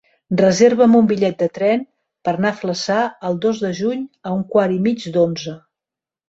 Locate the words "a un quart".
4.31-4.75